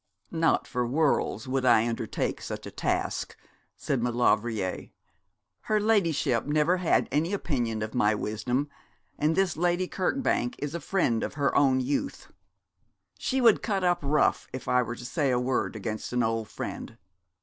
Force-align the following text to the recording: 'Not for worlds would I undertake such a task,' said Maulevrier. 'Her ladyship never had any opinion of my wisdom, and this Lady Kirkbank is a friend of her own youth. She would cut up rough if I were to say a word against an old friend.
'Not 0.31 0.65
for 0.65 0.83
worlds 0.87 1.47
would 1.47 1.63
I 1.63 1.87
undertake 1.87 2.41
such 2.41 2.65
a 2.65 2.71
task,' 2.71 3.37
said 3.77 4.01
Maulevrier. 4.01 4.87
'Her 5.59 5.79
ladyship 5.79 6.47
never 6.47 6.77
had 6.77 7.07
any 7.11 7.33
opinion 7.33 7.83
of 7.83 7.93
my 7.93 8.15
wisdom, 8.15 8.67
and 9.19 9.35
this 9.35 9.55
Lady 9.55 9.87
Kirkbank 9.87 10.55
is 10.57 10.73
a 10.73 10.79
friend 10.79 11.21
of 11.21 11.35
her 11.35 11.55
own 11.55 11.81
youth. 11.81 12.31
She 13.19 13.41
would 13.41 13.61
cut 13.61 13.83
up 13.83 13.99
rough 14.01 14.47
if 14.51 14.67
I 14.67 14.81
were 14.81 14.95
to 14.95 15.05
say 15.05 15.29
a 15.29 15.39
word 15.39 15.75
against 15.75 16.11
an 16.13 16.23
old 16.23 16.47
friend. 16.49 16.97